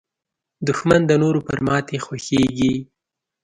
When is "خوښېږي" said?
2.05-2.73